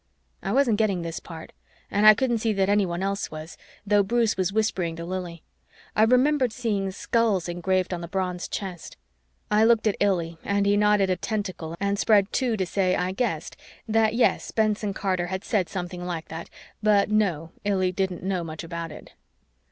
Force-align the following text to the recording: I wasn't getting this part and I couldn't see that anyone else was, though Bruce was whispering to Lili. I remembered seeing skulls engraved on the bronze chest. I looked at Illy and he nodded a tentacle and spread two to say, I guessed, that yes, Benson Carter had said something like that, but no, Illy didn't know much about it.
I 0.41 0.51
wasn't 0.51 0.79
getting 0.79 1.03
this 1.03 1.19
part 1.19 1.53
and 1.91 2.07
I 2.07 2.15
couldn't 2.15 2.39
see 2.39 2.53
that 2.53 2.69
anyone 2.69 3.03
else 3.03 3.29
was, 3.29 3.55
though 3.85 4.01
Bruce 4.01 4.35
was 4.35 4.51
whispering 4.51 4.95
to 4.95 5.05
Lili. 5.05 5.43
I 5.95 6.01
remembered 6.05 6.51
seeing 6.51 6.89
skulls 6.89 7.47
engraved 7.47 7.93
on 7.93 8.01
the 8.01 8.07
bronze 8.07 8.47
chest. 8.47 8.97
I 9.51 9.63
looked 9.63 9.85
at 9.85 9.97
Illy 9.99 10.39
and 10.43 10.65
he 10.65 10.75
nodded 10.75 11.11
a 11.11 11.17
tentacle 11.17 11.75
and 11.79 11.99
spread 11.99 12.33
two 12.33 12.57
to 12.57 12.65
say, 12.65 12.95
I 12.95 13.11
guessed, 13.11 13.55
that 13.87 14.15
yes, 14.15 14.49
Benson 14.49 14.95
Carter 14.95 15.27
had 15.27 15.43
said 15.43 15.69
something 15.69 16.03
like 16.03 16.29
that, 16.29 16.49
but 16.81 17.11
no, 17.11 17.51
Illy 17.63 17.91
didn't 17.91 18.23
know 18.23 18.43
much 18.43 18.63
about 18.63 18.91
it. 18.91 19.13